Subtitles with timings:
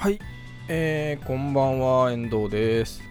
[0.00, 0.20] はい、
[0.68, 3.02] えー、こんばんは、遠藤です。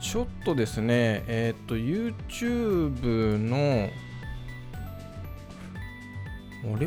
[0.00, 3.90] ちょっとですね、えっ、ー、と、YouTube の、
[6.74, 6.86] あれ？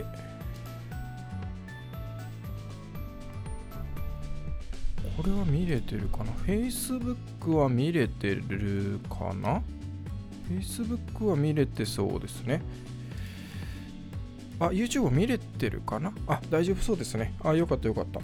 [5.15, 9.61] これは見れてるかな ?Facebook は見れてるかな
[10.49, 12.63] ?Facebook は見れてそうですね。
[14.59, 16.11] あ、YouTube 見れてるかな？
[16.25, 17.35] あ、大丈夫そうですね。
[17.43, 18.19] あ、よかったよかった。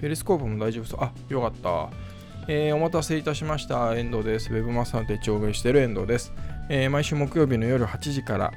[0.00, 1.00] ペリスコープも大丈夫そう。
[1.02, 1.90] あ、よかった。
[2.48, 3.96] えー、お待たせいたしました。
[3.96, 4.52] 遠藤です。
[4.52, 6.32] ウェブマスターで調運している遠藤です。
[6.68, 8.52] えー、毎週木曜日の夜8時から、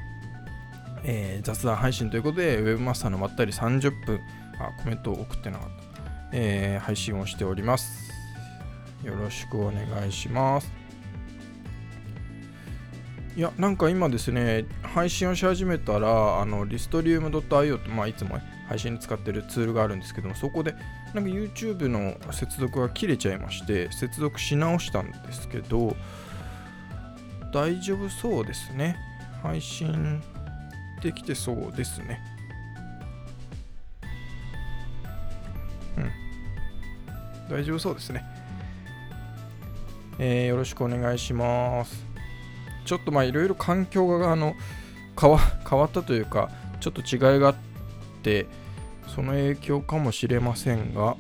[1.04, 4.20] えー、雑談配信ということで、ウェブマスターのまったり30分、
[4.60, 5.90] あ、コメントを送ってなかった。
[6.34, 8.12] え、配信をしております。
[9.04, 10.72] よろしくお願いします。
[13.36, 18.38] いや、なんか今ですね、配信をし始めたら、あの、リストリウム .io って、まあ、いつも
[18.68, 20.76] 配信に使ってるツールがあるんですけども、そこで、
[21.14, 25.96] なんか YouTube の接続が切れちゃいまして、接続し直したんですけど、
[27.52, 28.98] 大丈夫そうですね。
[29.42, 30.22] 配信
[31.02, 32.22] できてそうですね。
[35.98, 37.50] うん。
[37.50, 38.24] 大丈夫そうですね。
[40.20, 42.06] えー、よろしくお願いします。
[42.86, 44.56] ちょっとまあいろいろ環境があの
[45.20, 47.56] 変わ変わったというかちょっと違いがあっ
[48.24, 48.48] て
[49.20, 51.18] その影響かもしれませんが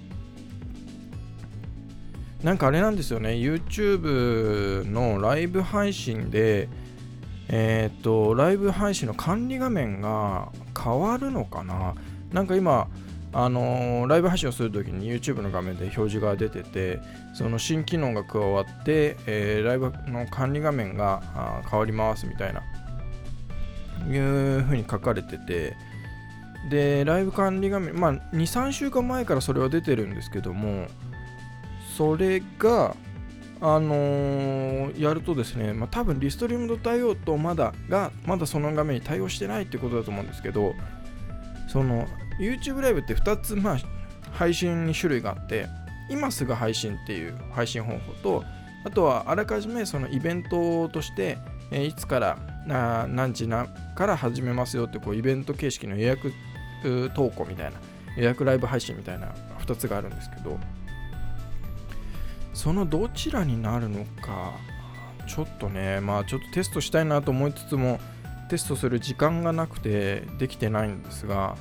[2.42, 3.32] なんかあれなんですよね。
[3.32, 6.70] YouTube のライブ配信で
[7.50, 10.50] えっ、とライブ配信の管理画面が
[10.82, 11.94] 変わるのかな。
[12.32, 12.88] なんか今
[13.34, 17.02] あのー、ライブ配信をするときに YouTube の画面で表示が出てて
[17.34, 22.62] その新機能が加わって、えー、ライブの管理画面が変わりますみたいな
[24.10, 25.76] いうふうに書かれてて
[26.70, 30.88] でライブ管理画面まあ23週間前からそれは出てるんですけども
[31.96, 32.96] それが
[33.62, 40.76] あのー、やるとですね、まあ、多分リストリーム対応とまだがまだその画面に対応してないってことだと思うんですけど
[41.68, 42.08] その
[42.40, 43.78] YouTube ライブって2つ、まあ、
[44.32, 45.68] 配信に種類があって、
[46.10, 48.44] 今すぐ配信っていう配信方法と、
[48.86, 51.38] あとはあらかじめそのイベントとして、
[51.72, 56.34] えいつから何時なから始めますよってこうイベント形式の予約
[57.14, 57.80] 投稿みたいな
[58.18, 59.28] 予約ライブ配信みたいな
[59.60, 60.58] 2つがあるんですけど
[62.54, 64.54] そのどちらになるのか
[65.28, 68.00] ちょっとねまあちょっとテストしたいなと思いつつも
[68.50, 71.56] テストする時間がなくてできてないんですが、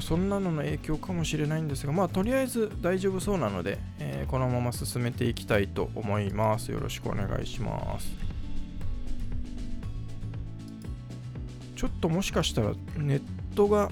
[0.00, 6.72] そんなのの影響かもしれないんですが、まあ、とりあえず大丈夫そうなので、えー、このまま進めていきたいと思います。
[6.72, 8.10] よろしくお願いします。
[11.76, 13.22] ちょっともしかしたらネッ
[13.54, 13.90] トが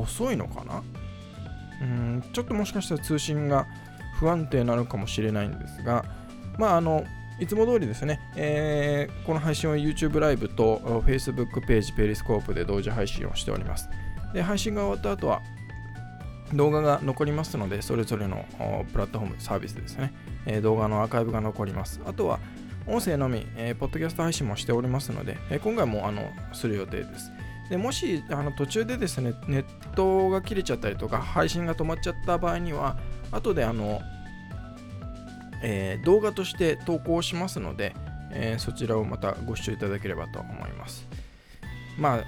[0.00, 0.82] 遅いのかな？
[1.82, 3.66] うんちょっともしかしたら通信が
[4.18, 6.04] 不安定なのかもしれないんですが、
[6.58, 7.04] まあ、あの
[7.38, 13.90] いつも通りですね、えー、この配信は YouTube ライブと Facebook ページ、ペリスコープで同時配信をしております。
[14.32, 15.42] で配信が終わった後は
[16.54, 18.44] 動画が残りますので、それぞれの
[18.92, 20.14] プラットフォーム、サービスですね、
[20.46, 22.00] えー、動画のアーカイブが残ります。
[22.06, 22.38] あとは、
[22.86, 27.32] 音声のみ、えー、ポッドキャスト配信もしておりますので、え、今回もあのする予定です。
[27.70, 32.96] でもしあの途中でですね、ネットが切れちゃったりとか、配信が止まっちゃった場合には、
[33.32, 34.00] 後であの、
[35.62, 37.94] えー、動画として投稿しますので、
[38.30, 41.06] えー、そちらをまたご視聴いただければと思います。
[41.98, 42.24] まあ、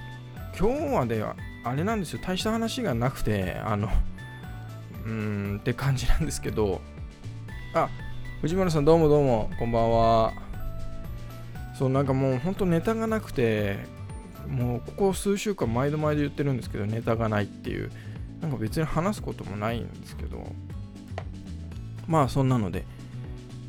[0.58, 3.88] 今日はではあれなんですよ、大した話がなくて、あの、
[5.04, 6.80] うーんって感じなんですけど、
[7.74, 7.88] あ、
[8.40, 10.32] 藤丸さんどうもどうも、こんばんは。
[11.78, 13.78] そう、なんかもう本当ネタがなくて、
[14.48, 17.90] もうここ数週間毎度毎度言ってるんですけど、ネタがないっていう、
[18.40, 20.52] なんか別に話すこともないんですけど、
[22.06, 22.84] まあそんなので、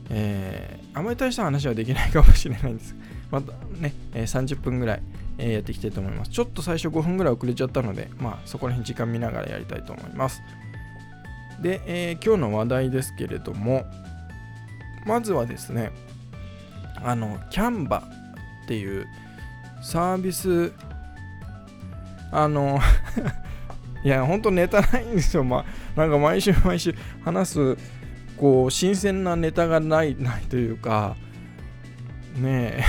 [0.09, 2.95] えー、あまり大した話はできないかもしれないんです。
[3.29, 5.01] またね、えー、30分ぐらい、
[5.37, 6.31] えやっていきたいと思います。
[6.31, 10.41] ちょっと最初5分ぐらい遅れちゃったので、まあ、そこら辺時間見ながらやりたいと思います。
[11.61, 13.85] で、えー、今日の話題ですけれども、
[15.05, 15.91] まずはですね、
[17.03, 18.03] あの、キャンバ
[18.65, 19.07] っていう
[19.81, 20.71] サービス、
[22.31, 22.79] あの
[24.03, 25.43] いや、ほんとネタないんですよ。
[25.43, 25.65] ま、
[25.95, 26.93] なんか毎週毎週
[27.23, 27.77] 話す、
[28.37, 31.15] こう、新鮮なネタがない、 ないというか、
[32.37, 32.83] ねえ。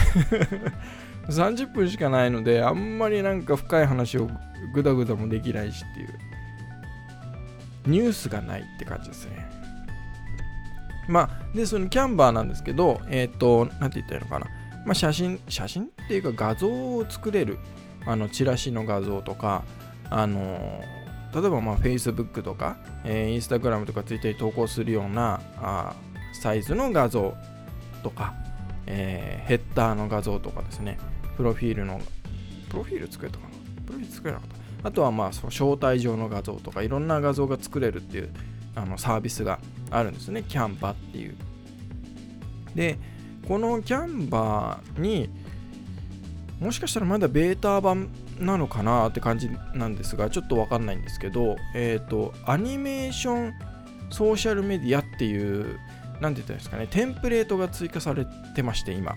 [1.28, 4.28] 30分しかないのであんまりなんか深い話を
[4.74, 6.08] グダグダもできないしっていう。
[7.86, 9.48] ニュースがないって感じですね。
[11.08, 14.46] まあでそのキャンバーなんですけどえっ、ー、と何て言ったらいいのかな。
[14.84, 15.88] まあ写真写真？
[16.10, 17.58] ていうか画像を作れる
[18.04, 19.62] あのチラシの画像とか
[20.10, 20.82] あの
[21.32, 25.94] 例えばまあ Facebook とか、えー、Instagram とか Twitter に投稿するようなあ
[26.32, 27.36] サイズの画像
[28.02, 28.34] とか、
[28.86, 30.98] えー、ヘッダーの画像とかですね、
[31.36, 32.00] プロフィールの、
[32.68, 33.50] プロフィール作れたかな？
[33.86, 34.48] プロフィール作れなかっ
[34.82, 34.88] た。
[34.88, 38.30] あとはまあその招待状の画像とかいろんな画像が作れるっていう
[38.74, 39.60] あのサービスが
[39.90, 40.42] あるんですね。
[40.48, 41.36] キャンバっていう。
[42.74, 42.98] で、
[43.46, 45.30] このキャンバーに
[46.60, 53.54] もしかしたらまだベータ版なのかなって感じなんですが、ちょっとわかんないんですけど、えっ、ー、と、アニメーション
[54.10, 55.78] ソーシャルメディアっていう
[56.20, 59.16] 何て言ったらいいですかね、テンプレートが追加されてまして、今。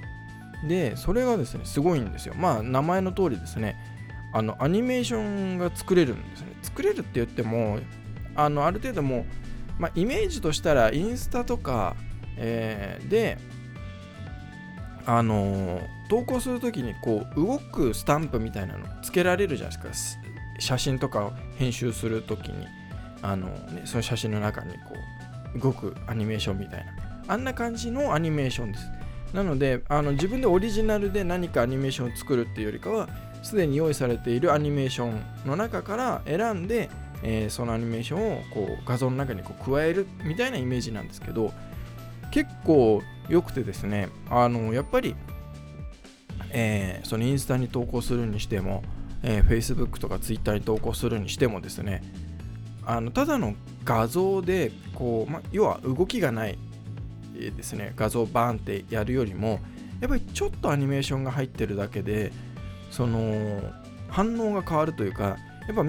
[0.68, 2.34] で、それがですね、すごいんですよ。
[2.36, 3.76] まあ、名前の通りですね、
[4.34, 6.48] あの、アニメーションが作れるんですね。
[6.62, 7.80] 作れるって言っても、
[8.36, 9.26] あの、ある程度もう、
[9.78, 11.96] まあ、イメージとしたら、インスタとか、
[12.38, 13.38] えー、で、
[15.06, 15.82] あのー、
[16.14, 20.22] 投稿するときにこう動くスタンプみたいなのつけられるじゃないですか。
[20.60, 22.68] 写真とかを編集するときに。
[23.24, 24.80] あの、ね、その写真の中にこ
[25.56, 26.94] う動くアニメーションみたいな。
[27.30, 28.86] あんな感じのアニメーションです。
[29.34, 33.10] なのであの自分でオリジナルで何かアニメーションを作るっていうよりかは
[33.42, 36.92] すでに用意されているアニメーションの中から選んで、
[37.24, 41.52] えー、そのアニメーションをこう画像の中にこう加えるみたいなイメージなんですけど
[42.30, 44.10] 結構良くてですね。
[44.30, 45.16] あのやっぱり、
[46.54, 48.84] えー、そのインスタに投稿するにしても、
[49.24, 52.04] えー、Facebook とか Twitter に投稿するにしてもですね
[52.86, 56.58] あのただの画像でこう、ま、要は動きがない
[57.34, 57.94] ですね。
[57.96, 59.60] 画像バーンってやるよりも
[60.00, 62.32] やっぱりちょっとアニメーションが入ってるだけで
[62.92, 63.62] その
[64.08, 65.84] 反応が変わるというかやっぱ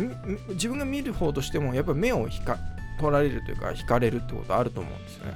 [0.50, 2.58] 自分が見る方としてもやっぱ目を引か
[2.98, 5.34] 取られるというか惹かれるってことあると思うんですよね。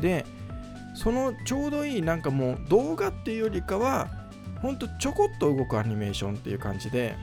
[0.00, 0.26] で
[0.94, 4.08] そのちょうどいいなんかもう動画っていうよりかは
[4.62, 7.16] ほんとちょこっと動くアニメーションっていう感じで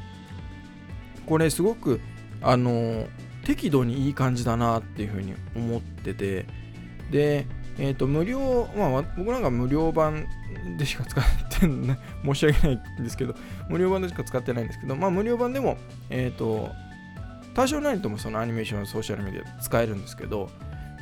[1.25, 1.99] これすごく
[2.41, 3.07] あの
[3.45, 6.45] 適度にいい感じだなっていうふうに思ってて
[7.11, 7.47] で、
[7.79, 10.25] えっ、ー、と無料、まあ、僕なんか無料版
[10.77, 11.23] でしか使っ
[11.59, 13.35] てない、 申し訳ないんですけど、
[13.69, 15.77] 無料版でしか使ってないんですけど、まあ無料版でも、
[16.09, 16.71] えっ、ー、と、
[17.53, 20.49] 多少なりともそのアニメーションソーシャルメディア使えるんですけど、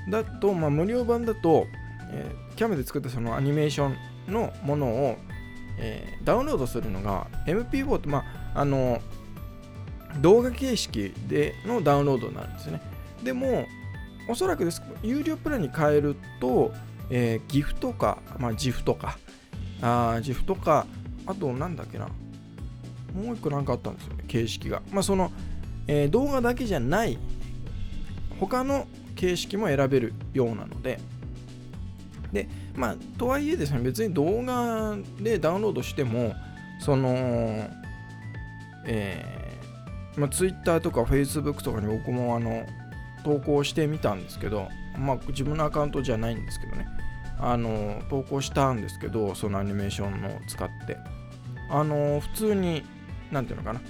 [0.09, 1.67] だと、まあ無料版だと、
[2.11, 5.17] えー、キャメで作ったそのアニメーションのものを、
[5.77, 8.23] えー、ダウンロードするのが MP4 って、ま
[8.53, 9.01] あ、あの、
[10.21, 12.81] 動画形式でのダウンロードになるんですね。
[13.23, 13.65] でも、
[14.27, 16.71] おそらくです有料プランに変えると、
[17.09, 19.17] えー、GIF とか、まあ、GIF とか、
[19.81, 20.85] あ GIF とか、
[21.25, 22.07] あと、なんだっけな、
[23.13, 24.81] もう一個なんかあったんですよね、形式が。
[24.91, 25.31] まあ、その、
[25.87, 27.17] えー、動画だけじゃない、
[28.39, 30.99] 他の形式も選べるようなので、
[32.31, 36.33] で、まあ、とはいえですね、別に動画でダウンロードしても、
[36.79, 37.69] その、
[38.85, 42.65] えーまあ、Twitter とか Facebook とかに僕もあの
[43.23, 46.87] 投稿してみたんですけど、まあ、自分のアカウントじゃないんですけどね。
[47.37, 50.97] あの投稿したんですけどそのアニメーションのを使って。
[51.69, 52.83] あの普通に
[53.31, 53.81] 何ていうのかな。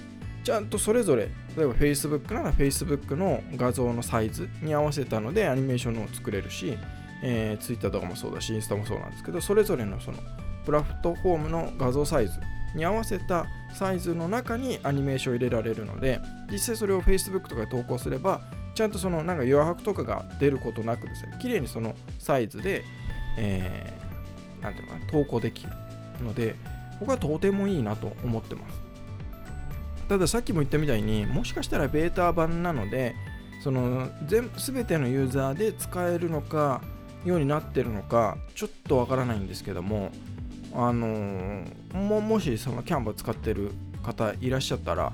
[0.42, 6.76] ちゃんとそれぞれ例えば Facebook なら Facebook の画像のサイズに合わせたのでアニメーションのを作れるし、
[7.28, 10.18] えー、Twitter とかもそうだしインスタもそうなんですけどそれぞれのその
[10.64, 12.34] プラットフォームの画像サイズ
[12.76, 16.20] に合わせたサイズの中にアニメーションを入れられるので
[16.50, 18.42] 実際それを Facebook とかで投稿すれば
[18.74, 22.84] ちゃんとそのなんか余白とかが出ることなくですね綺麗にそのサイズで、
[23.38, 25.72] えー、なんていうのかな投稿できる
[26.22, 26.54] ので
[27.00, 28.86] 僕はとてもいいなと思ってます。
[30.08, 33.16] たださっきも言ったみたいにもしかしたらベータ版なので
[33.62, 36.80] その全全てのユーザーで使えるのか
[37.28, 40.10] ようになってるのかちょっとわからないんですけども
[40.72, 45.12] あのー、ももしそのキャンバー使ってる方いらっしゃったら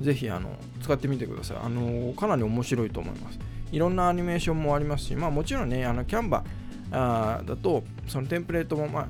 [0.00, 3.38] ぜひあの使ってみてください、あのー、かなり面白いと思います。
[3.74, 9.06] いろんなアニメーションもありますし、まあ、もちろんねあのキャンバーあだとそのテンプレートも、まあ、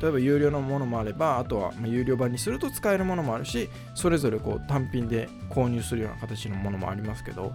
[0.00, 7.52] 例えば有料のものもあればあとは有料版にすると使えるものもあるしそれぞれこう単品で購入するような形のものもありますけど、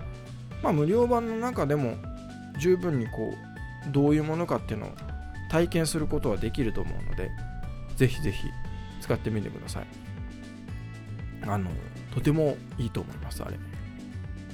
[0.62, 1.96] まあ、無料版の中でも
[2.60, 3.51] 十分にこう
[3.88, 4.90] どういうものかっていうのを
[5.50, 7.32] 体験することはできると思うので
[7.96, 8.48] ぜひぜひ
[9.02, 9.86] 使ってみてください。
[11.44, 11.70] あの、
[12.14, 13.58] とてもいいと思います、あれ。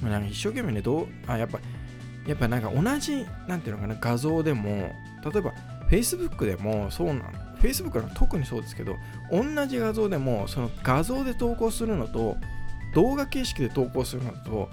[0.08, 1.60] なんか一生懸命ね、どう、あ、やっぱ、
[2.26, 4.92] やっぱなんか同じ、なんていうのかな、画像でも、
[5.24, 5.52] 例えば
[5.90, 7.18] Facebook でもそうなん、
[7.60, 8.96] Facebook は特にそうですけど、
[9.30, 12.36] 同じ画像でも、その画像で投稿するのと、
[12.94, 14.70] 動画形式で投稿するのと、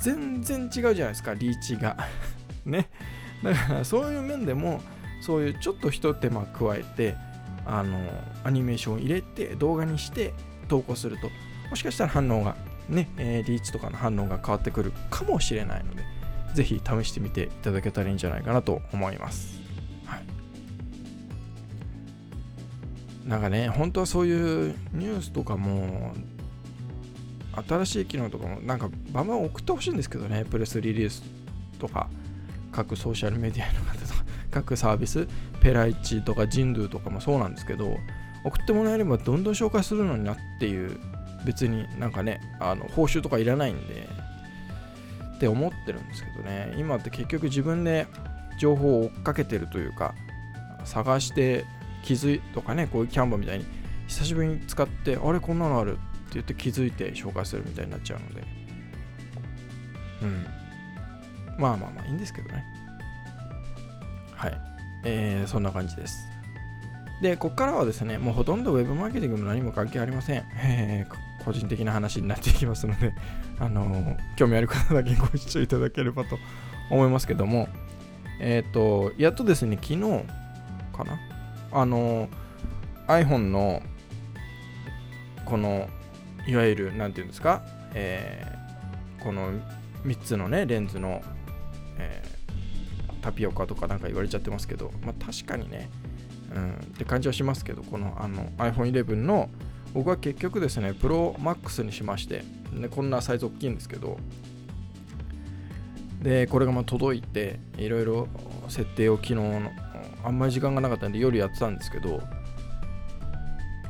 [0.00, 1.96] 全然違うじゃないですか、リーチが。
[2.64, 2.88] ね。
[3.42, 4.80] だからそういう面でも、
[5.20, 7.16] そういうちょっとひと手間加えて、
[7.64, 7.98] あの
[8.44, 10.32] アニメーションを入れて動画にして
[10.68, 11.30] 投稿すると
[11.68, 12.56] もしかしたら反応が
[12.88, 16.04] ね、え、リーチとかの反応が変わってくるかもしれないので、
[16.54, 19.60] ぜひ試してみていただけたらいいんじゃないかなと思います。
[20.04, 20.24] はい、
[23.28, 26.14] なんかね、本当はそういうニュースとかも、
[27.68, 31.24] 新しい機能とかも、なんかバンバン送ってほしいんですけどね、プレスリリース
[31.80, 32.08] とか、
[32.76, 35.26] 各ソーシャルメディアの方とか、 各サービス、
[35.60, 37.98] ペライチとかジンドゥとかもそうなんですけど、
[38.44, 41.00] 送ってもらえればどんどん紹介するのになっていう
[41.46, 44.08] 別になんかねあの報酬とかいらないんで
[45.36, 46.74] って思ってるんですけどね。
[46.76, 48.06] 今って結局自分で
[48.58, 50.14] 情報を追っかけてるというか
[50.84, 51.64] 探して
[52.04, 53.66] 気づいとかねこういうキャンバーみたいに
[54.06, 56.00] 久しぶりに使ってあれこんなのあるって
[56.34, 58.44] 言って気づいて紹介するみたいになっちゃうので。
[60.22, 60.46] うん。
[61.58, 62.64] まあまあまあいいんですけどね。
[64.34, 64.60] はい。
[65.04, 66.28] えー、そんな感じです。
[67.22, 70.44] で、ここからはですね、もうほとんど Web マーケティングも何も関係ありません。
[70.56, 73.14] えー、個人的な話になっていきますので、
[73.58, 76.38] あのー、興味ある方だけご視聴いただければと
[76.90, 77.68] 思いますけども、
[78.40, 80.00] えっ、ー、と、やっとですね、昨日
[80.92, 81.18] かな？
[81.72, 82.28] あの
[83.06, 83.82] iPhone の
[85.44, 85.88] この
[86.46, 87.62] いわゆる何て言うんですか、
[87.94, 89.50] えー、この
[90.04, 91.22] 3つのねレンズの、
[91.98, 95.88] えー、タピオカとかなんか言われちゃってますけど、まあ、確かにね
[96.54, 99.50] うん、って感じはしますけど、このあの iPhone 11の
[99.92, 104.18] 僕は結局ですね、Pro Max にしまして、でこんなサイズ大きいんですけど、
[106.22, 108.28] で、これがま届いて、いろいろ
[108.68, 109.70] 設定を昨日の、
[110.24, 112.20] あんまり時間がなかったんで夜やってたんですけど、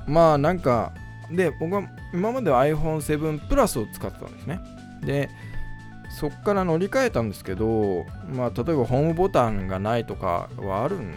[0.07, 0.93] まあなんか、
[1.31, 1.83] で、僕は
[2.13, 4.61] 今までは iPhone7 Plus を使ってたんですね。
[5.05, 5.29] で、
[6.19, 11.13] そっから乗り換えたんですけど、まあ例えばホームボタンがないとかはあるん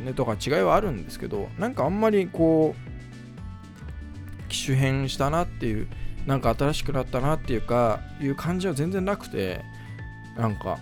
[0.00, 5.88] ね、とか違いはあるんですけどなんかあんまりこう機種変したなっていう
[6.26, 9.62] なんか新しくなったなっていうかいう感じは全然なくて
[10.36, 10.78] なんか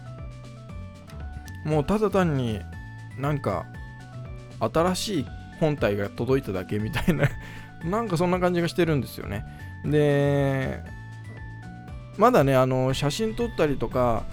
[1.64, 2.60] もうただ単に
[3.18, 3.66] なんか
[4.60, 5.26] 新しい
[5.60, 7.28] 本体が届いただけみたいな
[7.84, 9.44] なんかそんな感じがしてるんですよね。
[9.84, 10.80] で
[12.18, 14.24] まだねあの写真撮ったりとか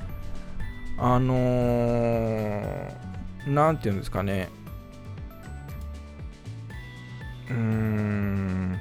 [0.98, 2.62] あの
[3.48, 4.50] 何、て言うんですかね。
[7.50, 8.79] うーん。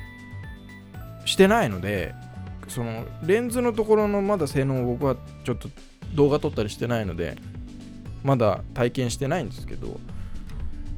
[1.24, 2.14] してないので
[2.66, 5.68] そのレンズのところのまだ性能を僕はちょっと
[6.14, 7.36] 動画撮ったりしてないので
[8.24, 10.00] まだ体験してないんですけど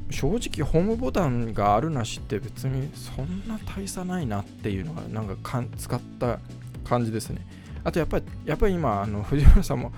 [0.09, 6.39] 正直ホームボタンがあるなしって別にそんな大差ないなっていうのがなんかか使った
[6.83, 7.45] 感じですね。
[7.83, 9.91] あとやっぱりやっぱり今あの藤原さんも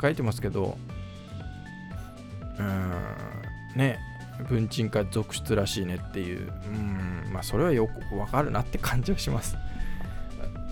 [0.00, 0.76] 書いてますけど
[2.58, 3.02] うーん
[3.76, 3.98] ね
[4.48, 9.56] 文鎮化続出らしいねっていう、うん、まあそれはよくわかるなって感じはします。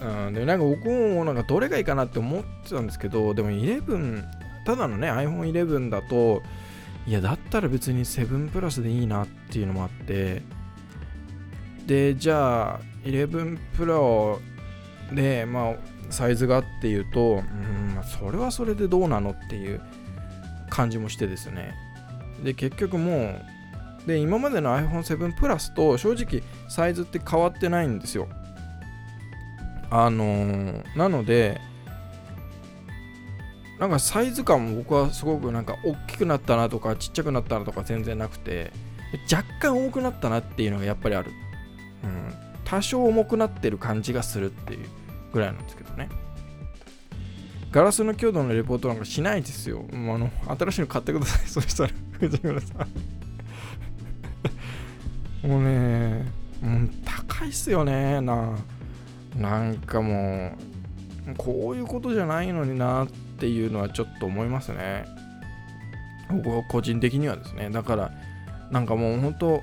[0.01, 4.25] うん、で、なんか僕もなんかどれがいいかなって思ってたんですけど、でも11、
[4.65, 6.43] ただのね iPhone11 だと、
[7.07, 10.43] いや、だったら別に7プラスでいいなっていうのもあって、
[11.87, 14.39] で、じゃあ11 Pro
[15.13, 15.75] で、まあ、
[16.11, 19.81] サイズがっていうと、うん、それはそれでどうなのっていう
[20.71, 21.75] 感じもしてですね。
[22.43, 23.45] で、結局もう、
[24.07, 28.29] で今までの iPhone7 Plus と正直サイズって変わってないんですよ。
[29.91, 31.61] あのー、なので
[33.79, 38.73] なんかサイズ感も僕はすごくなんか大きくなったなとかちっちゃくなったなとか全然なくて
[39.31, 41.31] 若干重くなったなっていうのがやっぱりある、
[42.03, 42.35] うん、
[42.65, 44.87] 多少重くなってる感じがするっていう。
[45.33, 46.09] ぐらいなんですけどね
[47.77, 49.83] ガラスの強度のレポートなんかしないですよ。
[49.93, 51.47] もうあの新しいの買ってください。
[51.47, 52.75] そしたら、藤村さ
[55.43, 56.25] ん もうね、
[56.63, 58.57] もう高いっすよね、な。
[59.37, 60.57] なんかも
[61.29, 65.05] う、こういうことじゃないのになっていうのはちょっと思いますね。
[66.31, 67.69] 僕は個人的にはですね。
[67.69, 68.11] だから、
[68.71, 69.63] なんかもう本当、うん、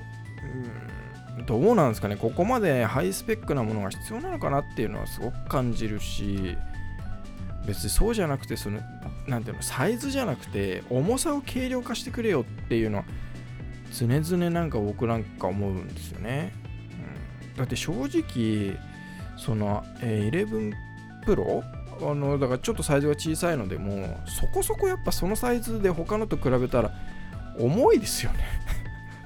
[1.46, 6.56] どうなんですかね、ここまでハイスペックなものが必要なのかなっていうのはすごく感じるし、
[7.66, 8.80] 別にそうじゃなくて、その、
[9.26, 13.04] なんていうの、サイズじゃなくて、重さを軽量化してくれよっていうのは、
[13.92, 16.52] 常々なんか僕なんか思うんですよね。
[17.52, 18.78] うん、だって正直、
[19.36, 20.72] その、えー、11
[21.26, 21.62] Pro
[22.02, 26.90] あのだからちょっとサイズが小さいのでもそこそこやっぱそのサイズで他のと比べたら
[27.58, 28.44] 重いですよね。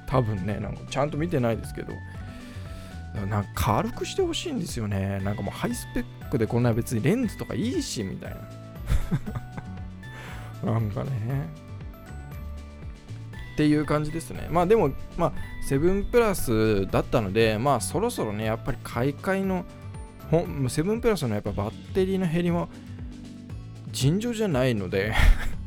[0.09, 1.93] 多分ねなんかちゃんと見てないですけど
[3.29, 5.19] なんか軽くしてほしいんですよね。
[5.23, 8.35] なんかもうハイスペックでこんな別にレンズとかいいしみたい
[10.63, 10.71] な。
[10.73, 11.09] なんかね。
[13.53, 14.47] っていう感じですね。
[14.51, 15.33] まあでも、まあ、
[15.67, 19.65] 7プラスだったので、まあそろそろね、やっぱり買い替えの
[20.29, 22.69] ほんセブンプラスのやっぱバッテリーの減りも
[23.91, 25.13] 尋常じゃないので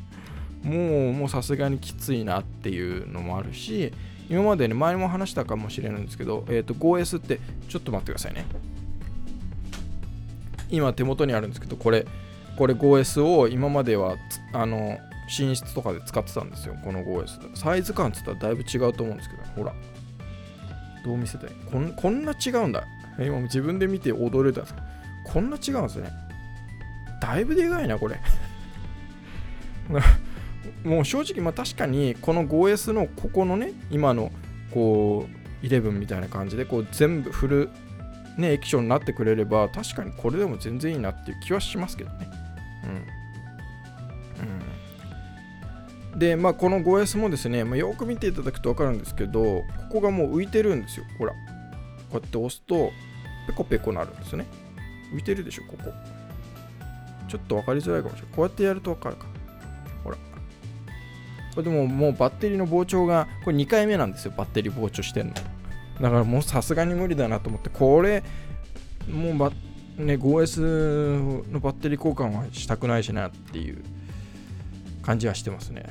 [0.63, 3.93] もうもうさすがにきついなっていうのもあるし
[4.33, 8.47] 今までね前も話したかもしれないんですけど、えー、と 5S ってちょっと待ってくださいね。
[10.71, 12.07] 今手元にあるんですけどこれ
[12.57, 14.17] これ 5S を今までは
[14.55, 14.97] あの
[15.39, 16.77] 寝室とかで使ってたんですよ。
[16.83, 19.75] この 5S サイズ感っつったらだいぶ違うと思うんですけどほら。
[21.05, 22.85] どう見せたいこんこんな違うんだ。
[23.19, 24.87] 今自分で見て驚いたんですけど。
[25.25, 26.11] こんな違うんですね。
[27.21, 28.19] だいぶでかいなこれ。
[30.85, 34.33] もう正直まあ確かにこの 5S のここのね今の
[34.73, 35.27] こ
[35.63, 37.71] う11みたいな感じでこう全部フル
[38.39, 42.31] ね、液晶になってくれれば、確かにこれでも全然いいなっていう気はしますけどね。
[46.13, 46.19] うん。
[46.19, 51.07] で、まあ、この 5S もですね、まあ、よく見ていただくと分かるんですけど、ここがもう浮いてるんですよ。
[51.19, 51.33] ほら。
[51.33, 51.39] こ
[52.13, 52.91] うやって押すと、
[53.47, 54.47] ペコペコなるんですよね。
[55.15, 55.93] 浮いてるでしょ、ここ。
[57.29, 58.37] ちょっと分かりづらいかもしれない。
[58.37, 59.27] こうやってやると分かるか。
[61.55, 65.35] これでももうバッテリーの膨張が、これ2回目なんですよ、バッテリー膨張してんの。
[65.35, 68.23] だからもうさすがに無理だなと思って、これ、
[69.11, 69.51] もうバ
[69.99, 73.83] ね、5S のバッテリー交換はしたくないしなっていう
[75.03, 75.85] 感じはしてますね。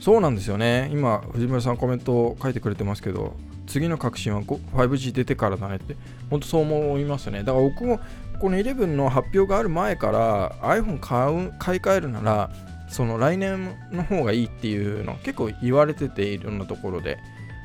[0.00, 0.88] そうなんですよね。
[0.92, 3.36] 今、藤村さんコメント書いてくれてますけど、
[3.66, 5.96] 次の革新は 5G 出てからだねって、
[6.30, 7.40] 本当そう思いますね。
[7.40, 8.00] だから僕も
[8.40, 12.50] この11の発表がある前から iPhone 買う買い替えるなら、
[12.88, 17.18] その来年の方がいいっていうの結構言われてていろんなところで。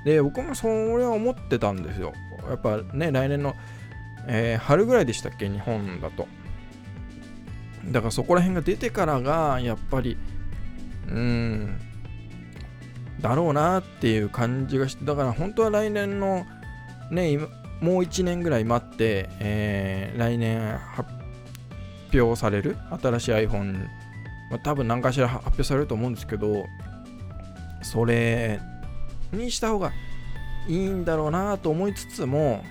[0.05, 2.13] で、僕もそれは思ってたんですよ。
[2.49, 3.55] やっぱね、来年の、
[4.27, 6.27] えー、春ぐらいでしたっけ、日本だと。
[7.85, 10.17] だからそこら辺が出てからが、やっぱり、
[11.07, 11.79] うん、
[13.19, 16.45] だろうなっていう感じがして、だから本当は来年の、
[17.11, 17.37] ね、
[17.79, 21.09] もう1年ぐらい待って、えー、来年発
[22.13, 22.77] 表される？
[23.01, 23.87] 新しい iPhone、
[24.51, 26.65] まあ、多分何かしら発表されると思うんですけど、
[27.81, 28.59] それ
[29.31, 29.91] にした方が
[30.67, 32.63] いいんだろうなと思いつつも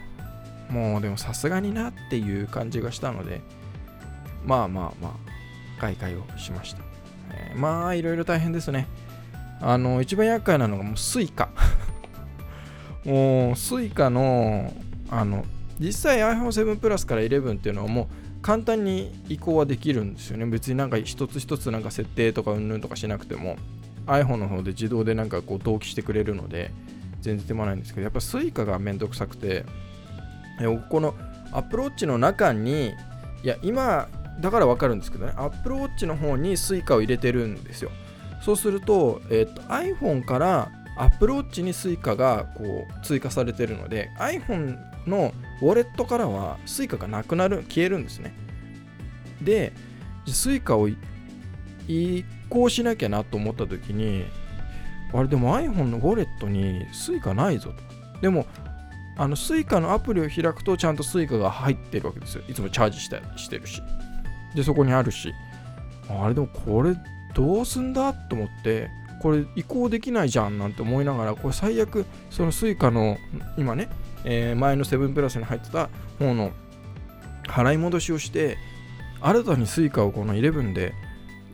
[0.70, 3.40] もうでもさすがになっていう感じがしたので
[4.44, 6.82] まあまあまあ買い替えをしました、
[7.32, 8.86] えー、まあいろいろ大変ですね。
[9.62, 11.48] あの一番厄介なのがもう Suica
[13.04, 14.72] もう Suica の
[15.10, 15.44] あの
[15.78, 18.06] 実際 iPhone7 Plus から11っていうのはもう
[18.42, 20.46] 簡単に移行はできるんですよね。
[20.46, 23.56] 別になんか一つ一つなんか設定とかうんぬんとかしなくても。
[24.06, 26.72] iPhone の方で自動でなんかこう同期してくれるので
[27.20, 29.64] 全然手間ないんですけどやっぱ Suica がめんどくさくて。
[30.90, 31.14] この
[31.52, 32.92] Apple Watch の中に
[33.42, 34.08] いや今
[34.40, 35.32] だから分かるんですけどね。
[35.36, 37.90] Apple Watch の方に Suica を入れてるんですよ。
[38.42, 48.34] そうすると,、えーと、iPhone から Apple Watch に Suica がこう追加されてるので iPhone のウォレットからは Suica がなくなる消えるんですね。
[49.42, 49.72] で
[50.26, 50.88] Suica を
[51.88, 54.24] 移行しなきゃなと思った時に
[55.12, 58.20] あれでも iPhone のウォレットに Suica ないぞと。
[58.20, 58.46] でも
[59.16, 62.44] あの Suica のアプリを開くとちゃんと Suica が入ってるわけですよ。
[62.48, 63.82] いつもチャージしたしてるし。
[64.54, 65.32] でそこにあるし。
[66.08, 66.96] あれでもこれ
[67.34, 73.18] どうすんだと思ってこれ移行できないじゃんなんて思いながらこれ最悪その Suica の
[73.56, 73.88] 今ね、
[74.24, 76.52] えー、前の7プラスに入ってた方の
[77.44, 78.58] 払い戻しをして
[79.20, 80.94] 新たに Suica をこの11で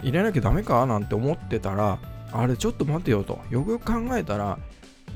[0.03, 1.99] 入れなきゃダメかなんて思ってたら、
[2.33, 3.41] あれちょっと待てよと。
[3.51, 4.59] よくよく考えたら、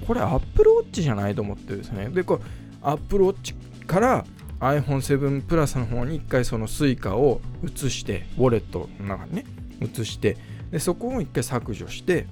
[0.06, 2.08] これ Apple Watch じゃないと思ってですね。
[2.08, 2.42] で、これ
[2.82, 3.54] Apple Watch
[3.86, 4.24] から
[4.60, 9.44] iPhone7 プラスの方に一回その Suica を移して、ウォレットの中にね、
[9.80, 10.36] 移して、
[10.70, 12.26] でそこを一回削除して、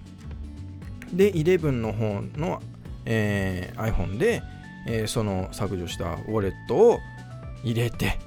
[1.12, 2.62] で、11の方の、
[3.04, 4.42] えー、iPhone で、
[4.86, 7.00] えー、その削除したウォレットを
[7.64, 8.18] 入れて、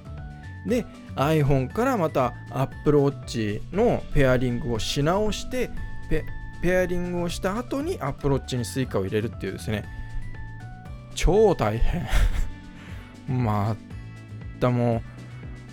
[0.65, 0.85] で
[1.15, 5.71] iPhone からまた Apple Watch のペアリングをし直して
[6.09, 6.23] ペ
[6.61, 9.85] ペアリングをした後に Apple Watch に Suica を入れるっていうですね。
[11.15, 12.07] 超大変。
[13.27, 13.75] ま
[14.59, 15.01] たもう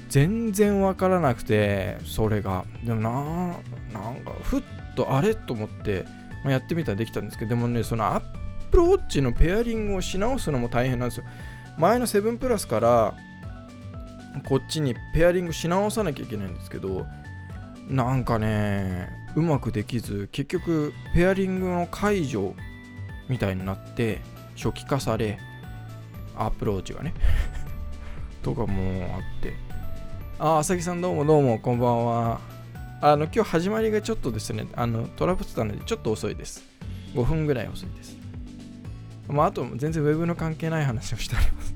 [0.09, 2.65] 全然わからなくてそれが。
[2.85, 4.63] でもななんかふっ
[4.97, 6.07] とあれと思って
[6.45, 8.38] やってみたらできたんですけどでもねその Apple
[8.77, 11.25] Watch のペアリングをし直すのも大変なんですよ。
[11.79, 13.15] 前の7プラスから
[14.49, 17.07] こっちにペアリングし直さなきゃいけないんですけど
[17.89, 22.55] なんかねうまくできず結局ペアリングの解除
[23.29, 24.21] みたいになって
[24.57, 25.39] 初期化され
[26.37, 27.15] アプローチがね
[28.43, 29.55] とかもあって。
[30.41, 32.41] あ朝木さんどうもどうもこんばんは。
[33.01, 36.65] あの今日始まりがちょっとですねあのトラブってたのでちょっと遅いです。
[37.15, 38.18] 5分ぐらい遅いです。
[39.29, 41.75] まああと全然ウェブの関係ない話をしております。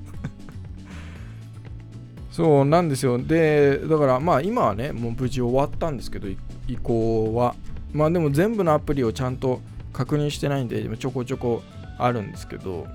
[2.36, 3.18] そうなんですよ。
[3.18, 7.54] でだからまあ今はねもう無事終わったんですけど移行は。
[7.92, 9.60] まあでも全部のアプリをちゃんと
[9.92, 11.62] 確認してないんでちょこちょこ
[11.98, 12.86] あるんですけど。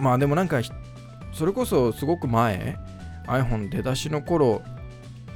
[0.00, 0.60] まあでもなんか
[1.32, 2.76] それこそすごく前
[3.26, 4.62] iPhone 出だしの頃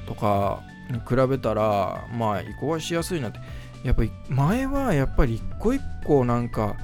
[0.06, 3.38] とかに比べたらまあ移行はしやすいなって。
[3.84, 6.76] やっぱり前はやっぱり一個一個なんか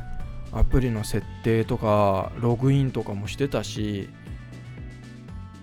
[0.55, 4.09] アプリの設定とかログインとかもしてたし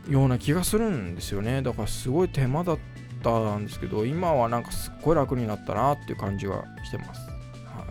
[0.10, 1.62] ような気がするんですよね。
[1.62, 2.80] だからすごい手間だっ
[3.24, 7.22] たんですけど今はなんかすっごい楽になったなっていう感じがしてます、
[7.66, 7.86] は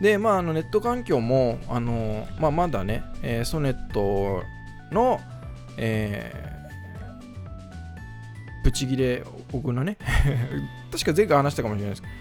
[0.00, 4.42] い、でまああのネット環境もあの、まあ、まだね、えー、ソネット
[4.90, 5.20] の、
[5.76, 6.52] えー
[8.62, 9.96] ブチギレ僕のね。
[10.92, 12.02] 確か前回話したかもしれないです。
[12.02, 12.14] けど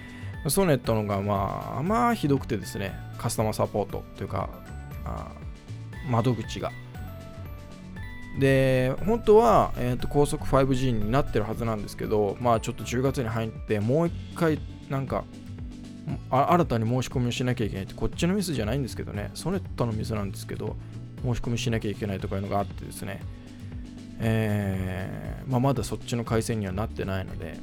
[0.48, 4.50] ソネットのがまあまあひどくてですねカスタマーサポートというか
[6.10, 6.72] 窓口が。
[8.40, 14.58] で本当は、えーと、高速 5G になってるはずなんですけどまあちょっと10月に入ってもう一回
[14.90, 15.26] なんか
[16.30, 20.78] 新たに申し込みをしなきゃいけないってこっちのミスじゃないんですけどねソネットのミスなんですけど
[21.24, 23.22] 申し込みしなきゃいけないとかいうのがあってですね
[24.24, 27.58] えー、まあ、まだそっちの回線にはなってないので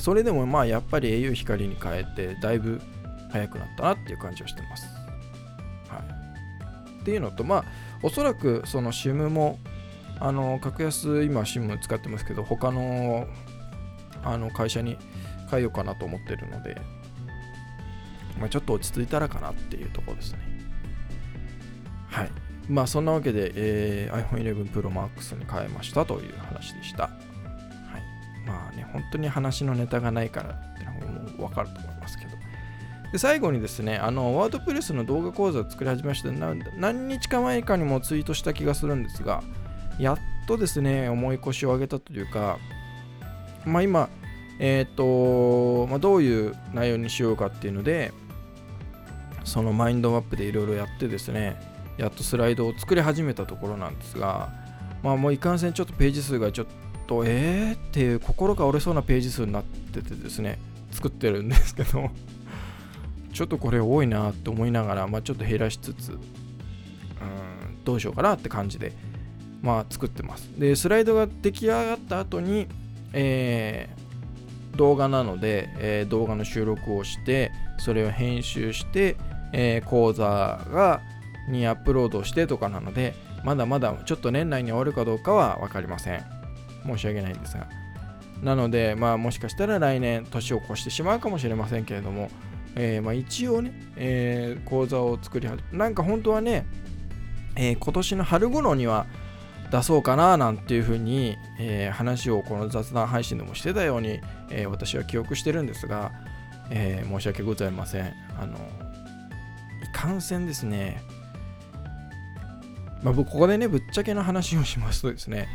[0.00, 2.80] それでもまあやっぱり au 光に変えてだいぶ
[3.30, 4.86] 早くなったなっていう感じはしてます。
[5.88, 7.64] はい、っていうのとまあ
[8.02, 9.58] おそらくその SIM も
[10.18, 13.26] あの格安今 SIM 使ってますけど他の
[14.22, 14.98] あの会社に
[15.50, 16.80] 変えようかなと思ってるので、
[18.38, 20.38] まあ、ちょっと落ち着いたらかなっていうところですね。
[22.08, 22.30] はい。
[22.68, 27.10] まあそんなわけで、えー、iPhone 11 Pro Max に変えましたという話でした。
[28.50, 30.92] まあね、本当に話のネタがないからっての
[31.36, 32.30] もわかると思いますけど。
[33.12, 39.42] で最後にですね、あの、ワードプレスの動画講座を作り始めまして、何日か前かにもツイートした気がするんですが、
[39.98, 42.58] やっとですね、思い越しを上げたというか、
[43.64, 44.08] まあ今、
[44.58, 48.12] えっ、ー、と、まあ、どういう内容にしようかっていうので、
[49.44, 51.60] そのマインドマップでいろいろやってですね、
[51.98, 54.50] やっとスライドを作り始めたところなんですが、
[55.02, 56.66] まあもういかんせんちょっとページ数がちょっ
[57.10, 57.74] とえー？
[57.74, 60.60] っていう心が折れそうなページ数になっててですね、
[60.92, 62.08] 作ってるんですけど
[63.34, 66.18] ちょっとこれ多いなって思いながら、まあ、ちょっと減らしつつ、うん、
[67.84, 68.92] どうしようかなって感じで、
[69.60, 70.48] まあ、作ってます。
[70.56, 72.68] で、スライドが出来上がった後に、
[73.12, 79.16] えー、動画なので、えー、動画の収録をして、それを編集して、
[79.52, 80.24] えー、講座
[80.72, 81.00] が
[81.48, 86.39] にアップロードしてとかなので、まだまだちょっと年内に終わるかどうかは分かりません。
[86.84, 87.68] 申し訳ないんですが。
[88.42, 92.30] なので、まあもしかしたら来年年を越してしまうかもしれませんけれども、
[92.74, 96.66] えー、まあ一応ね、えー、講座を作り始め、なんか本当はね、
[97.56, 99.06] えー、今年の春頃には
[99.70, 106.10] 出そうかななんていうふうに、え、話をこの雑談配信でもしてたように、え、私は記憶してるんですが、
[106.70, 108.12] えー、申し訳ございません。
[108.36, 111.02] あの、いかんせんですね、
[113.02, 115.48] まあ、僕ここでねぶっちゃけの話をしますとですね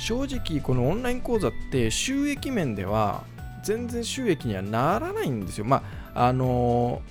[0.00, 3.22] 正直このオンライン講座って収益面では
[3.62, 5.66] 全然収益にはならないんですよ。
[5.66, 5.82] ま
[6.14, 7.02] ああの、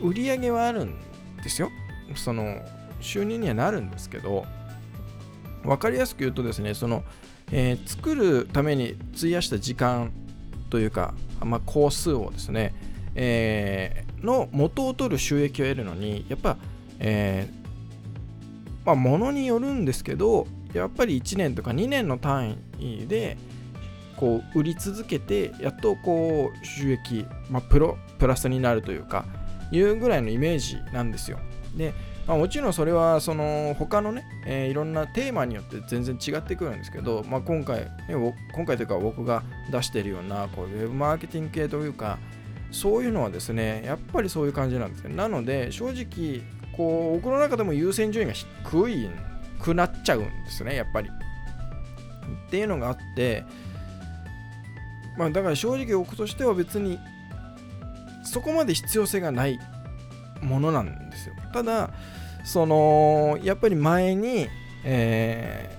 [0.00, 0.94] 売り上げはあるん
[1.42, 1.70] ですよ。
[2.14, 2.60] その
[3.00, 4.44] 収入にはなるんですけど
[5.62, 7.04] 分かりやすく言うとですねその、
[7.50, 10.12] えー、作るために費やした時間
[10.70, 12.74] というか、まあ、工数をですね、
[13.14, 16.56] えー、の元を取る収益を得るのにやっぱ、
[16.98, 20.46] えー、まあ、ものによるんですけど
[20.78, 23.36] やっぱり1年とか2年の単位で
[24.16, 29.24] こう売り続けてやっとこう収益、まあ、プロプラスになるというか
[29.72, 31.38] いうぐらいのイメージなんですよ。
[31.76, 31.94] で、
[32.26, 42.18] まあ、もちろんそれはその他のね、えー、いろんなテーマによって全然違ってくるんですけど、まあ、今回、ね、今回というか僕が出してるようなこうウェブマーケティング系というか
[42.72, 46.42] そういうのはですねやっぱりそういう感じなんですねなので正直
[46.76, 49.29] こう僕の中でも優先順位が低いん
[49.62, 51.08] くなっちゃうんですねやっぱり。
[51.08, 53.44] っていうのがあって
[55.16, 56.98] まあだから正直僕としては別に
[58.24, 59.58] そこまで必要性がない
[60.40, 61.34] ものなんですよ。
[61.52, 61.90] ただ
[62.44, 64.48] そのやっぱり前に、
[64.84, 65.76] え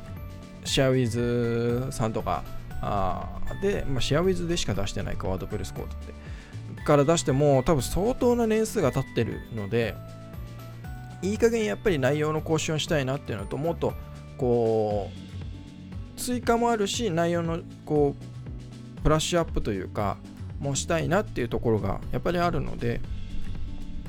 [0.63, 2.43] ー、シェアウィズさんとか
[2.81, 3.27] あ
[3.61, 6.13] で、まあ、シェアウィズでしか出してないかワードプレスコードって
[6.83, 9.95] から出しても多分相当な年数が経ってるので
[11.21, 13.93] いい加減やっぱり内容の更新をしたいなっていうのともっと
[14.37, 15.09] こ
[16.15, 20.17] う追加もあるし内容のこうプラッシュアップというか
[20.59, 23.01] もしたいなっていうところがやっぱりあるので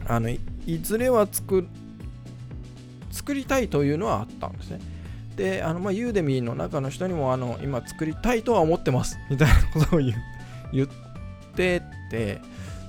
[0.07, 0.39] あのい
[0.83, 1.67] ずれは作
[3.11, 4.81] 作りたいというのはあったんですね。
[5.37, 10.15] であの、まあ、ユーデミーの中の人にもあの今作りたいとは思ってますみたいなことを言
[10.73, 10.89] 言っ
[11.55, 12.41] てて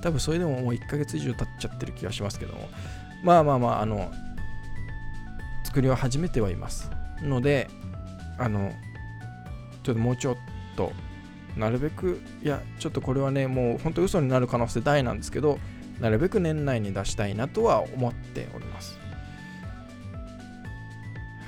[0.02, 2.68] 多分それでももう1ヶ月以上経っちゃってる気がしますけども。
[3.24, 4.12] まあまあまああの
[5.64, 7.68] 作りは始めてはいますので
[8.38, 8.70] あの
[9.82, 10.36] ちょっともうちょっ
[10.76, 10.92] と
[11.56, 15.58] なるべくいやちょっとこれはねもう本当嘘になる可能性大なんですけど
[16.00, 18.98] なるべく年内に出したいなとは思っております。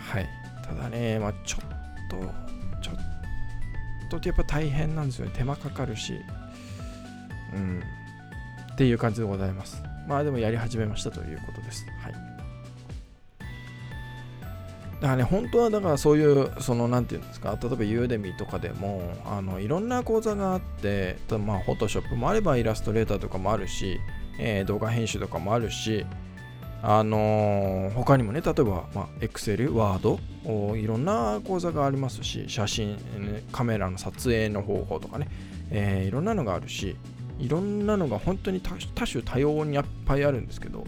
[0.09, 0.29] はい。
[0.65, 2.17] ただねまあちょっと
[4.09, 5.33] ちょっとやっぱ大変なんですよね。
[5.35, 6.21] 手間かかるし。
[7.55, 7.83] うん。
[8.73, 9.83] っていう感じでございます。
[10.07, 11.87] まあでもやり始めましたということです。
[12.03, 12.37] はい。
[15.01, 24.01] だからね、本当はだからそういう、その、なんていうんですか、例えばユーデミとかでも、あの、いろんな講座があって、ただまあ、フォトショップもあれば、イラストレーターとかもあるし、
[24.39, 26.07] えー、動画編集とかもあるし、
[26.83, 32.97] あのー、他にもね、例えば、まあ、Excel、Word、いろんな講座がありますし、写真、
[33.53, 35.29] カメラの撮影の方法とかね、
[35.71, 36.97] えー、いろんなのがあるし、
[37.39, 38.75] いろんなのが本当に多
[39.07, 40.87] 種多様にいっぱいあるんですけど、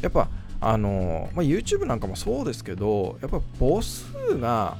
[0.00, 0.28] やっぱ、
[0.60, 4.76] あの、まあ、YouTube なんかもそうですけどやっぱ母数が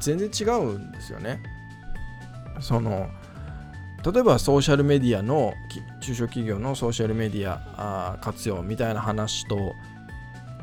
[0.00, 1.40] 全然違うんですよね。
[2.60, 3.08] その
[4.04, 5.54] 例えばソーシャルメディアの
[6.00, 9.74] 中小企業のソーシャルメディア活用みたいな話と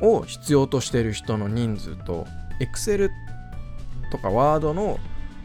[0.02, 2.28] を必要としてる人の人数と
[2.60, 3.10] Excel
[4.12, 5.00] とか Word の、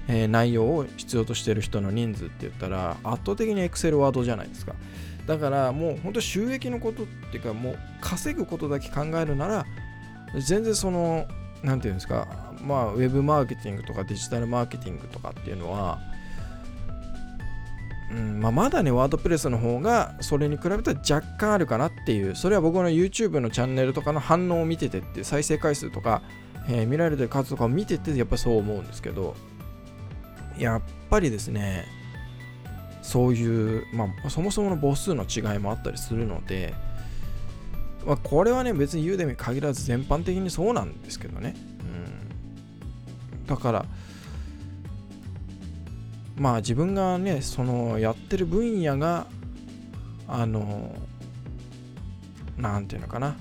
[0.09, 4.75] えー、内容を必要としてる人の人数って言ったら圧倒的に Excel、Word じゃないですか。
[5.27, 9.65] だからもう本当収益のことっていうかもう稼ぐことだけ考えるなら
[10.39, 11.27] 全然その
[11.63, 15.99] 何て言うんですかまあウェブマーケティングとかデジタルマーケティングとかっていうのは
[18.15, 26.23] うんまあ、まだね、ワードプレスの方がそれに比べたら若干あるかなっていう、それは僕の YouTube のチャンネルとかの反応を見ててって、再生回数とか、
[26.69, 29.35] えー、見られてる数とかを見てて、やっぱそう思うんですけど、
[30.59, 31.87] やっぱりですね、
[33.03, 36.75] そういう、まあ、そもそもの母数の違いもあったりするので、
[38.07, 41.55] まあ、これはね、別にユーデミ限らず全般的にそうなんですけどね。
[43.35, 43.87] うん、だから、
[46.37, 49.27] まあ自分がね、そのやってる分野が、
[50.27, 50.95] あの、
[52.57, 53.37] なんていうのかな。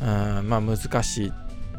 [0.00, 1.32] うん、まあ難しい。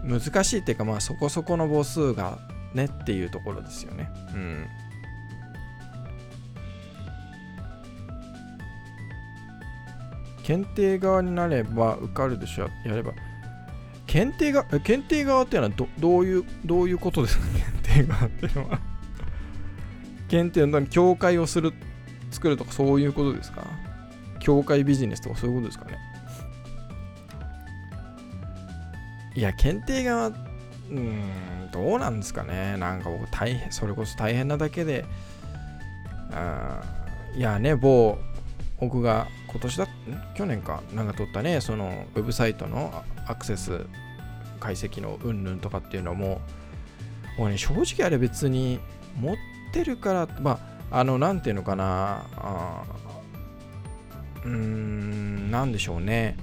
[0.04, 2.40] 難しいっていうか、まあそこそこの母数が
[2.74, 4.10] ねっていうところですよね。
[4.34, 4.68] うん。
[10.44, 12.70] 検定側になれば受かるでしょ。
[12.86, 13.14] やれば。
[14.08, 17.46] 検定が検定側っていうのはどどういうどういうことですか？
[17.84, 18.80] 検定側っていうのは。
[20.28, 21.74] 検定の協会をする
[22.32, 23.64] 作るとかそういうことですか？
[24.40, 25.98] 協会ビジネスとかそういうことですかね？
[29.36, 30.32] いや検定側
[30.90, 32.78] うんどうなんですかね。
[32.78, 35.06] なんか僕大変それこそ大変なだけで。
[36.32, 36.82] あ
[37.36, 38.18] いやね某
[38.80, 39.88] 僕が今年だ
[40.36, 40.84] 去年か。
[40.94, 43.86] なんか撮ったねそのウェブサイトのアクセス
[44.60, 46.42] 解析のうんぬんとかっていうのも。
[47.38, 48.80] もうね正直あれ別に
[49.20, 49.36] 持っ
[49.72, 50.60] てるからま
[50.92, 52.26] ああのなんていうのかな。
[52.36, 52.84] あ
[54.44, 56.38] うーんなんでしょうね。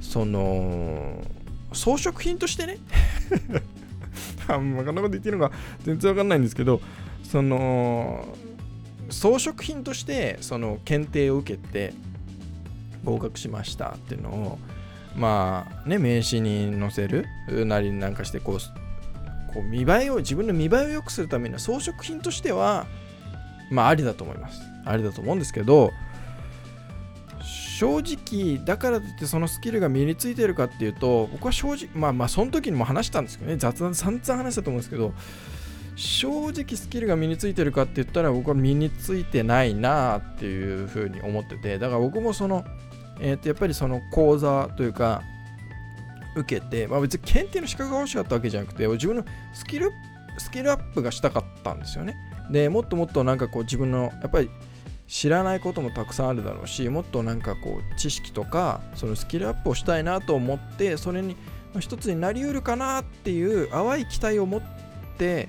[0.00, 1.24] その
[1.72, 2.78] 装飾品としてね。
[4.56, 5.52] こんなこと言ってるのが
[5.84, 6.80] 全然わかんないんですけど
[7.22, 8.26] その
[9.10, 11.94] 装飾品としてその検定を受けて
[13.04, 14.58] 合格しましたっていうのを
[15.16, 17.26] まあね名刺に載せる
[17.66, 18.58] なりなんかしてこう
[19.52, 22.86] こう見栄えを自分の見栄えを良くするためには装飾品としては
[23.70, 24.60] まあありだと思います。
[24.84, 25.90] ありだと思うんですけど
[27.78, 33.56] 正直だからといってそのスキルが身についてるかっていうと僕は正直まあまあその時にも話したんですけどね。
[33.56, 35.12] 雑談散々話したと思うんですけど
[35.94, 42.64] 正直スキルが身についてるかって言ったら僕は身についてないなっていうふうに思っててだから僕もその、
[43.20, 45.22] えー、とやっぱりその講座というか
[46.34, 49.92] 受けて、まあ、別に検定の資格が欲しかったわけじゃなくて自分のスキル
[50.38, 52.16] スキルアップがしたかったんですよね。
[52.50, 54.50] でもっともっとなんかこう自分のやっぱり
[55.08, 61.36] 知らないこともたくさんあるだろうしもっとなんかこう知識とかそのスキルアップをしたいなと思ってそれに
[61.80, 64.62] 一つになりうるかなっていう淡い期待を持っ
[65.16, 65.48] て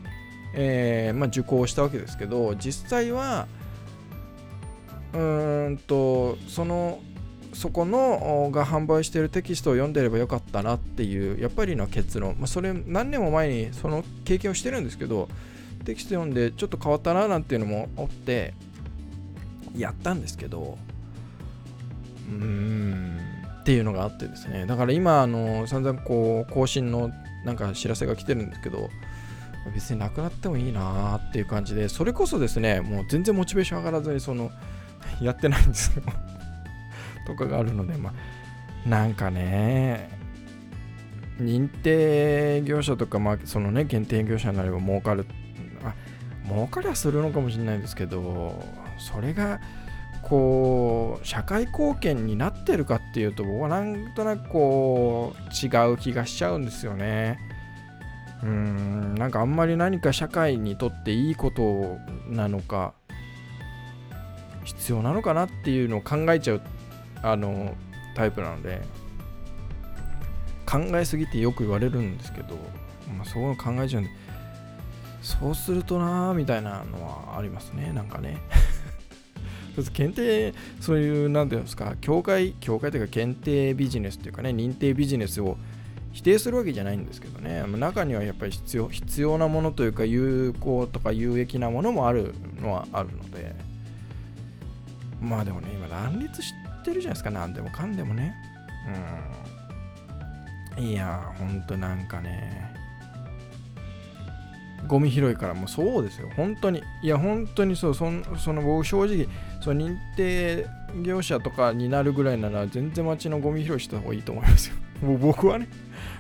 [0.54, 3.48] えー、まあ、受講したわけですけど実際は
[5.13, 7.00] うーんとその
[7.54, 15.28] そこのが販売しているテキストを読んでればよかったなっていうやっぱりの結論、まあ、それ何年も前にその経験をしてるんですけど
[15.84, 18.54] テキスト読んでちょっと変わったななんていうのもあって
[19.76, 20.78] やったんですけど
[22.30, 23.20] うーん。
[23.60, 24.66] っていうのがあってですね。
[24.66, 27.12] だから今あの散々こう更新の
[27.46, 28.90] なんか知らせが来てるんですけど
[29.76, 34.50] 別になくなってもいいなーっていう感じでそれこそですねもう全然モチベーション上がらずにその
[35.22, 36.04] やってないんですよ。
[37.28, 40.10] とかがあるのでまあなんかね
[41.40, 45.28] 認定業者とか、まあ、そのね限定業者になれば儲かる
[45.84, 45.94] あ
[46.48, 48.64] 儲かりはするのかもしれないですけど
[49.00, 49.60] それが
[50.22, 57.40] こう社会貢献になってるかっていうと僕はなんとなくこう違う気がしちゃうんですよね。
[58.44, 61.98] うんなんかあんまり何か社会にとっていいこと
[62.30, 62.94] なのか
[64.64, 66.62] 必要なのかなっていうのを考えちゃう
[67.22, 67.76] あの
[68.16, 68.82] タイプなので
[70.66, 72.56] 考えすぎてよく言われるんですけど、
[73.18, 74.12] まあ、そういうの考えちゃうんで
[75.22, 78.38] そうするとなーみたいなのはありますねなんかね
[79.94, 85.58] 検定そういう何て言うんですか協会協会というか検定ビジネスというかね認定ビジネスを
[86.12, 87.64] 否定するわけじゃないんですけどね。
[87.78, 93.56] 中にはやっぱり必要必要なものというか有効とか有益なものもあるのはあるので。
[95.22, 96.54] まあでもね今乱立し
[96.84, 97.30] てるじゃないですか。
[97.30, 98.36] 何でもかんでもね。
[100.78, 100.84] うん。
[100.84, 102.74] いやほんとなんかね。
[104.88, 106.30] ゴミ拾いからもうそうですよ。
[106.36, 106.82] 本当に。
[107.04, 107.96] いや本当にそう。
[107.96, 108.24] その
[108.62, 109.28] 僕正直
[109.62, 110.67] その認定
[111.04, 114.76] 業者とかになるぐらいなら全然街のゴミ拾いした方がいいと思いますよ。
[115.02, 115.67] もう僕はね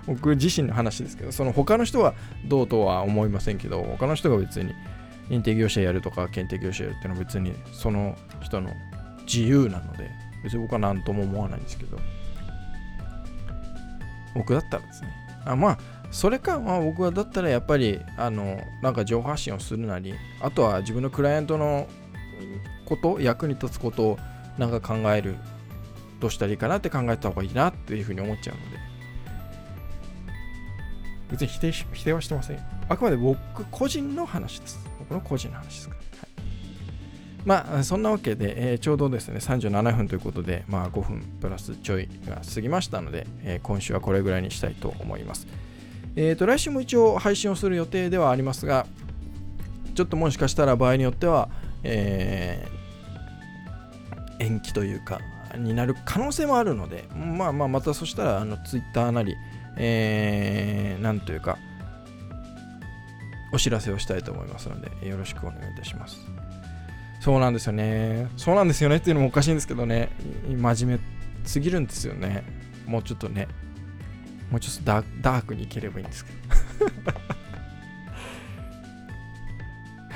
[0.05, 2.13] 僕自身の話ですけどその他の人は
[2.45, 4.73] どうとは思いませんけど他の人が別に
[5.29, 8.71] 認定業者やるとか検定業者やるっていうのは別にその人の
[9.25, 10.09] 自由なので
[10.43, 11.99] 別に僕は何とも思わないんですけど。
[14.35, 15.09] 僕だったらですね。
[15.45, 15.79] あまあ
[16.11, 21.87] それか、まあ、僕はだったらやっぱりあのなんか情報発信をするなりあとは自分のクライアントの
[22.85, 24.19] こと役に立つことを
[24.57, 25.35] なんか考える
[26.19, 28.89] どうしたらいいかなって考えた方がいいなっていうふうに思っちゃうので。
[31.31, 33.37] 別に否定否定はしてませんあくまで僕
[33.69, 34.79] 個人の話です。
[34.97, 36.05] 僕の個人の話ですから、は
[37.63, 45.47] い、まあそんなわけで、えー、ちょうどですね37分ということでまあ5分プラスちょいが過ぎましたので、えー、今週はこれぐらいにしたいと思います。
[46.15, 48.87] えーと、来週も一応配信をする予定ではありますが、
[49.93, 51.49] ちょっともしかしたら場合によっては、
[51.83, 55.19] えー、延期というか、
[55.57, 59.35] になる可能性もあるので、まあまあ、またそしたら、あの、ツイッターなり、
[59.77, 61.57] えー、なんというか、
[63.51, 66.19] お知らせをしたいと思いますので、よろしくお願いいたします。
[67.19, 68.29] そうなんですよね。
[68.37, 70.09] そうなんですよねっていうのもおかしいんですけどね、
[70.47, 72.43] 真面目すぎるんですよね。
[72.85, 73.47] もうちょっとね、
[74.51, 74.83] もうちょっと
[75.21, 77.19] ダークにいければいいんですけど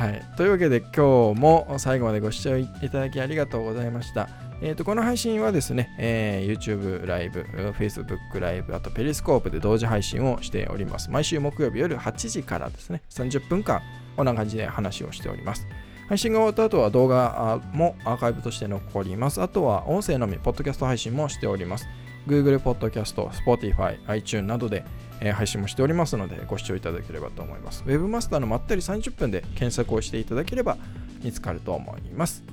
[0.03, 0.21] はい。
[0.35, 4.27] というわけで今日も最後までご視聴いただきありがとうございました。
[4.61, 7.43] えーと、この配信はですね、えー、YouTube ライブ、
[7.77, 11.09] Facebook ライブ、あとペリスコープで同時配信をしております。
[11.09, 13.81] 毎週木曜日夜8時からですね、30分間、
[14.17, 15.65] こんな感じで話をしております。
[16.09, 19.41] 配信が終わった後は動画もアーカイブとして残ります。
[19.41, 21.87] あとは音声のみ、ポッドキャスト配信もしております。
[22.27, 24.83] Google Podcast、Spotify、iTune などで、
[25.23, 27.83] えー、配信もしておりますので、ご視聴いただければと思います。
[27.85, 30.77] Webmaster のまったり30分で検索をしていただければ
[31.23, 32.43] 見つかると思います。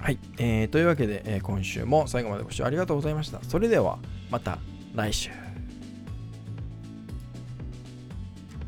[0.00, 0.18] はい。
[0.38, 3.38] えー、というわけで、えー、今週も最後までご視聴ありがとうございました。
[3.44, 3.98] それでは、
[4.30, 4.58] また
[4.94, 5.49] 来週。